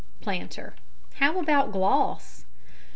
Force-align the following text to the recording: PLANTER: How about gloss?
PLANTER: 0.19 0.73
How 1.19 1.39
about 1.39 1.71
gloss? 1.71 2.45